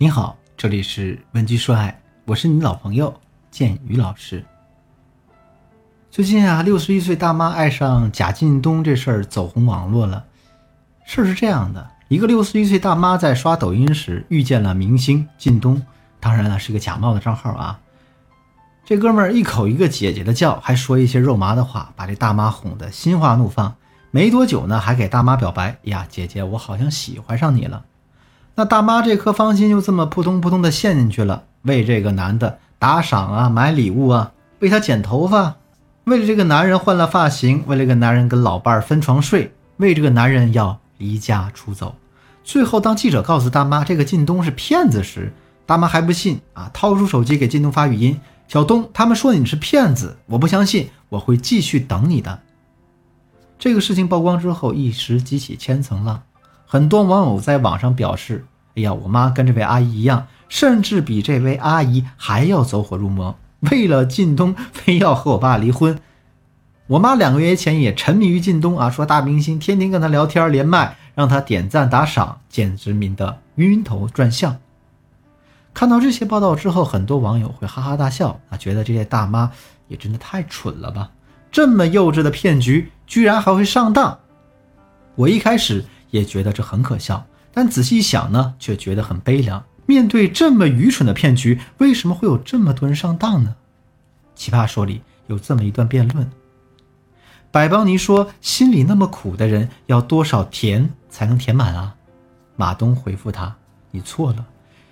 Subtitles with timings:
[0.00, 3.12] 你好，这里是文姬说爱，我是你老朋友
[3.50, 4.44] 建宇老师。
[6.08, 10.24] 最近啊，六十一岁大妈爱上贾进东这事儿走红网络了。
[11.04, 15.82] 事儿是这样的，一个六十一岁大妈在刷抖音时遇见了明星靳东，
[16.20, 17.80] 当然了，是个假冒的账号啊。
[18.84, 23.74] 这哥们儿一口一个姐姐的叫，还说一些肉麻的话，把这大妈哄得心花怒放。
[24.12, 27.84] 没多久呢，还给大妈表白：“呀，姐姐，我好像喜欢上你了。”
[28.58, 35.54] 那大妈这颗芳心就这么扑通扑通的陷进去了，为这个男的打赏啊，买礼物啊，为他剪头发，
[36.06, 41.94] 为了这个男人换了发型，为了这个男人跟老伴儿分床睡，为这个男人要离家出走。
[42.42, 45.32] 最后，当记者告诉大妈这个靳东是骗子时，
[45.64, 52.40] 大妈还不信啊，掏出手机给靳东发语音：“小东，他们说你是骗子，我不相信，我会继续等你的。”
[53.56, 56.22] 这个事情曝光之后，一时激起千层浪。
[56.70, 58.44] 很多网友在网上表示
[58.76, 63.34] ：“哎呀，我妈跟这位阿姨一样，甚至比这位阿姨还要走火入魔。
[63.60, 65.98] 为了靳东，非要和我爸离婚。
[66.88, 74.58] 我妈两个月前也沉迷于靳东啊，说大明星天天跟他聊天连麦，让他点赞打赏，简直迷得晕头转向。”
[75.72, 79.50] 看到这些报道之后，很多网友会哈哈大笑啊，觉得这些大妈
[79.86, 81.10] 也真的太蠢了吧！
[81.50, 84.18] 这么幼稚的骗局，居然还会上当。
[85.14, 85.82] 我一开始。
[86.10, 89.64] 也觉得这很可笑，但仔细一想呢，却觉得很悲凉。
[89.86, 93.56] 面对这么愚蠢的骗局，为什么会有这么多人上当呢？
[94.34, 96.30] 奇葩说里有这么一段辩论：
[97.50, 101.94] 百邦尼说，心里那么苦的人，要多少甜才能填满啊？
[102.56, 103.56] 马东回复他：
[103.90, 104.44] 你错了，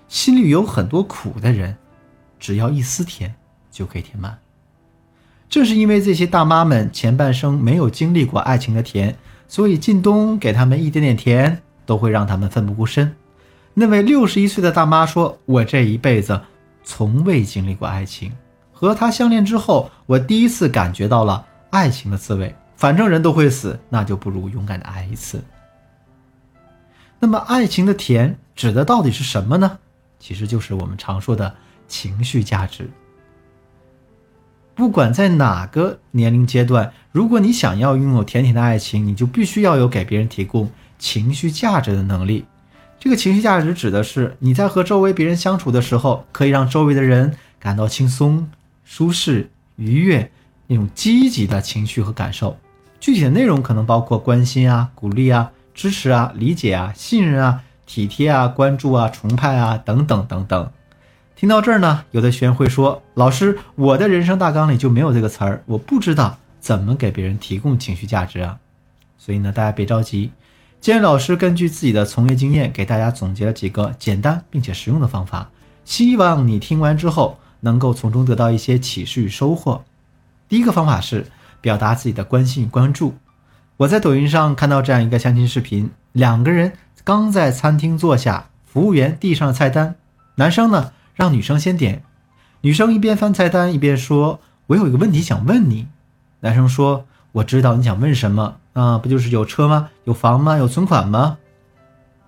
[0.09, 1.77] 心里有很多苦的人，
[2.39, 3.35] 只要一丝甜
[3.71, 4.39] 就可以填满。
[5.49, 9.17] 正是因为这些大妈们前半生没有经历过爱情的甜。
[9.49, 13.15] 所以靳东给他们一点点甜，都会让他们奋不顾身。
[13.75, 16.41] 那位六十一岁的大妈说：“我这一辈子
[16.83, 18.33] 从未经历过爱情，
[18.73, 22.55] 和他相恋之后，我第一次感觉到了爱情的滋味。
[22.77, 25.43] 反正人都会死，那就不如勇敢的爱一次。”
[27.19, 29.79] 那么，爱情的甜指的到底是什么呢？
[30.19, 31.55] 其实就是我们常说的
[31.89, 32.91] 情绪价值。
[34.77, 42.45] 不管在哪个年龄阶段，如果你想要拥有甜甜的爱情，你就必须要有给别人提供情绪价值的能力。
[43.01, 48.47] 这个情绪价值指的是你在和周围别人相处的时候，可以让周围的人感到轻松、
[48.85, 50.31] 舒适、愉悦
[50.67, 52.55] 那种积极的情绪和感受。
[53.01, 60.71] 具体的内容可能包括关心啊、鼓励啊、支持啊、理解啊、信任啊、体贴啊、关注啊、崇拜啊等等等等。
[61.37, 68.59] 听到这儿呢，有的学员会说：“老师，我的人生大纲里就没有这个词儿，我不知道怎么给别人提供情绪价值啊。”
[69.19, 70.33] 所以呢，大家别着急，
[70.81, 75.51] 今天老师根据自己的从业经验，给大家总结了几个简单并且实用的方法，
[75.85, 79.85] 希望你听完之后能够从中得到一些启示与收获。
[80.49, 81.27] 第一个方法是
[81.61, 83.15] 表达自己的关心与关注。
[83.77, 86.73] 我在抖音上看到这样一个相亲视频，两个人
[87.05, 89.97] 刚在餐厅坐下，服务员递上菜单，
[90.37, 90.93] 男生呢。
[91.17, 92.03] 让女生先点，
[92.61, 94.39] 女生一边翻菜单一边说
[94.69, 95.89] ：“我有一个问题想问你。”
[96.41, 99.89] 男生说：“我知道你想问什么啊，不就是有车吗？
[100.05, 100.59] 有房吗？
[100.59, 101.39] 有存款吗？”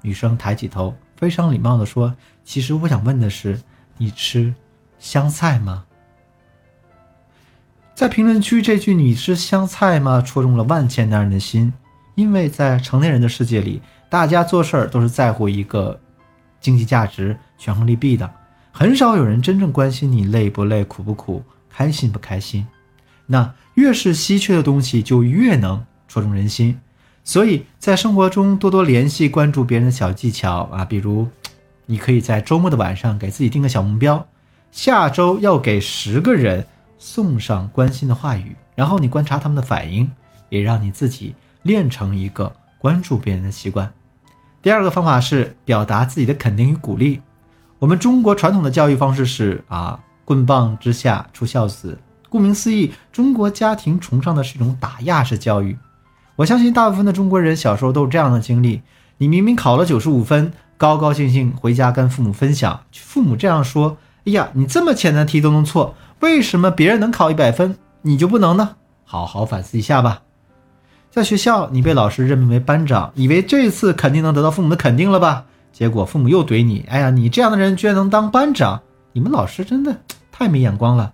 [0.00, 3.60] 女生抬起头，非常礼貌地说：“其实我想问的是，
[3.98, 4.54] 你吃
[4.98, 5.84] 香菜吗？”
[7.94, 11.70] 在评论区，这句“你吃香菜吗”戳中了万千男人的心，
[12.14, 16.00] 因为在成年人的世界里，大家做事儿都是在乎一个
[16.58, 18.30] 经济价值、权衡利弊的。
[18.72, 22.66] 很少有人真正关心你累不累、苦不苦、开心不开心。
[23.26, 26.78] 那越是稀缺的东西，就越能戳中人心。
[27.24, 31.28] 所以在生活中多多联系、关注别人的小技巧啊，比如，
[31.84, 34.26] 你可以在周末的晚上给自己定个小目标，
[34.72, 36.66] 下周要给十个人
[36.98, 40.10] 送上关心的话语，然后你观察他们的反应，
[40.48, 43.92] 也让你自己练成一个关注别人的习惯。
[44.62, 47.20] 第二个方法是表达自己的肯定与鼓励。
[47.80, 51.96] 我们中国传统的教育方式是啊，棍棒之下出孝子。
[52.28, 55.78] 顾名思义，中国家庭崇尚的是一种打压式教育。
[56.34, 58.82] 我相信大部分的中国人小时候都是这样的经历：
[59.18, 63.96] 你明明考了九十五分，高高兴兴回家跟父母分享，父母这样说
[64.26, 68.74] ：“哎呀，你这么简单题都能错，为什么别人能考一百分，你就不能呢？”
[69.06, 70.22] 好好反思一下吧。
[71.12, 75.44] 在学校，你被老师任命为班长，以为这次肯定能得到父母的肯定了吧？
[75.72, 78.82] 结果父母又怼你，哎呀，你这样的人居然能当班长，
[79.12, 80.00] 你们老师真的
[80.32, 81.12] 太没眼光了。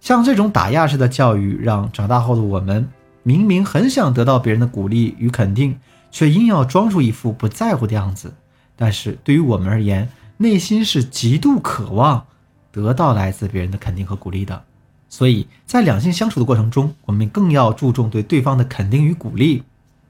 [0.00, 2.88] 像这种打压式的教育，让长大后的我们
[3.22, 5.78] 明明很想得到别人的鼓励与肯定，
[6.10, 8.34] 却硬要装出一副不在乎的样子。
[8.76, 10.08] 但是对于我们而言，
[10.38, 12.26] 内心是极度渴望
[12.72, 14.64] 得到来自别人的肯定和鼓励的。
[15.08, 19.62] 所以在两性相处的过程中，我们更要注重对对方的肯定与鼓励。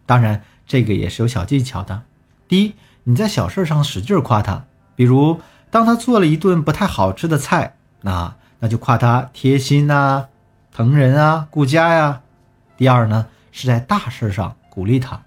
[0.06, 2.02] 当然，这个也是有小技巧的。
[2.48, 2.72] 第一，
[3.04, 4.64] 你在小事上使劲夸他，
[4.94, 5.40] 比如
[5.70, 10.28] 当他做了一顿不太好吃的菜，那那就夸他贴心啊、
[10.72, 12.20] 疼人啊、顾家呀。
[12.76, 15.22] 第二呢，是在大事上鼓励他，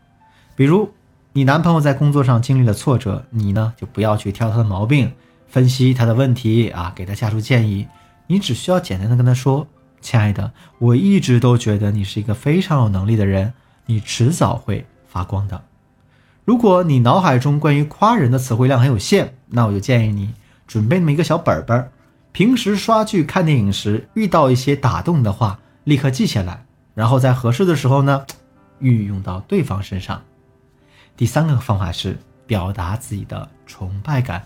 [0.55, 0.91] 比如
[1.33, 5.11] 你男朋友在工作上经历了挫折，你呢就不要去挑他的毛病，
[5.47, 7.87] 分析他的问题啊，给他下出建议。
[8.27, 9.67] 你只需要简单的跟他说
[10.01, 13.53] ：“亲爱的，我一直都觉得你是一个非常有能力的人，
[13.85, 15.61] 你迟早会发光的。”
[16.45, 20.31] 如果你脑海中关于夸人的词汇量很有限，那我就建议你
[20.67, 21.89] 准备那么一个小本本，
[22.31, 26.63] 平时刷剧、看电影时遇到一些打动的话，立刻记下来，
[26.93, 28.23] 然后在合适的时候呢，
[28.77, 30.21] 运用到对方身上。
[31.17, 32.15] 第三个方法是
[32.45, 34.45] 表达自己的崇拜感，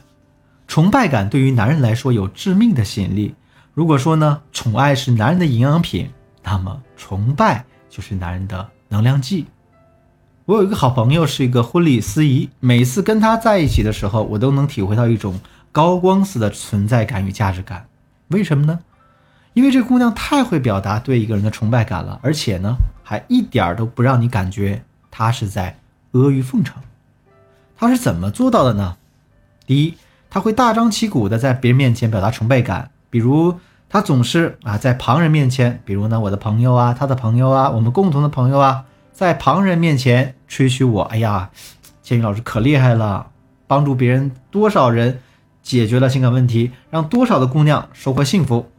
[0.67, 3.35] 崇拜感对于男人来说有致命的吸引力。
[3.73, 6.09] 如果说呢，宠爱是男人的营养品，
[6.43, 9.45] 那么崇拜就是男人的能量剂。
[10.49, 15.39] 我有一个好朋友，是一个婚礼司仪，每次跟他在一起的时候，我都能体会到一种
[15.71, 17.85] 高光似的存在感与价值感。
[18.29, 18.79] 为什么呢？
[19.53, 22.73] 因为这姑娘太会表达对一个人的崇拜感了，而且呢，
[23.03, 25.77] 还一点都不让你感觉她是在
[26.13, 26.81] 阿谀奉承。
[27.77, 28.97] 她是怎么做到的呢？
[29.67, 29.93] 第一，
[30.31, 33.59] 她会大张旗鼓的在别人面前表达崇拜感，比如。
[33.87, 41.49] 他总是啊，在旁人面前，比如呢，我的朋友啊，他的朋友啊，我们共同的朋友啊，在旁人面前吹嘘我，哎呀，
[42.01, 43.31] 建宇老师可厉害了，
[43.67, 45.21] 帮助别人多少人
[45.61, 48.69] 解决了情感问题，让多少的姑娘收获幸福。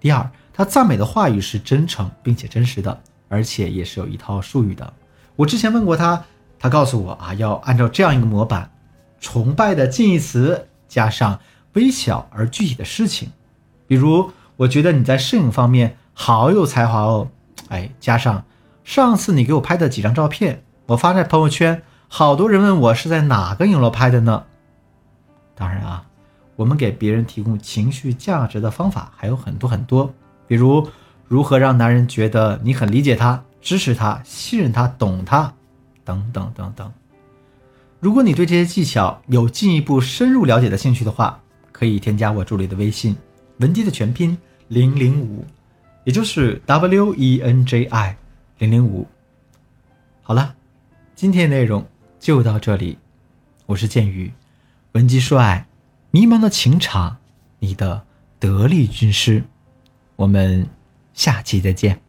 [0.00, 4.92] 第二，他赞美的话语是真诚并且真实的，而且也是有一套术语的。
[5.36, 6.24] 我之前问过他，
[6.58, 8.70] 他告诉我啊，要按照这样一个模板：
[9.20, 11.38] 崇拜的近义词加上
[11.74, 13.30] 微小而具体的事情。
[13.86, 17.28] 比如，我觉得你在摄影方面好有才华哦，
[17.68, 18.44] 哎，加上
[18.82, 24.42] 上次你给我拍的几张照片，我发在朋友圈，好多人问我是在哪个影楼拍的呢？
[25.54, 26.04] 当然啊，
[26.56, 30.12] 我们给别人提供情绪价值的方法还有很多很多，
[30.48, 30.88] 比如
[31.28, 35.54] 如何让男人觉得你很理解他、支持他、信任他、懂他，
[36.04, 36.92] 等等等等。
[38.00, 41.40] 如果你对这些技巧有进一步深入了解的兴趣的话，
[41.70, 43.16] 可以添加我助理的微信。
[43.58, 45.44] 文姬的全拼零零五，
[46.02, 48.16] 也就是 W E N J I
[48.58, 49.06] 零零五。
[50.22, 50.52] 好了，
[51.20, 51.86] 今天内容
[52.18, 52.96] 就到这里。
[53.66, 54.32] 我是剑宇，
[54.92, 55.66] 文姬说爱，
[56.12, 57.18] 迷茫的情场，
[57.58, 58.06] 你的
[58.38, 59.44] 得力军师。
[60.16, 60.66] 我们
[61.12, 62.00] 下期再见。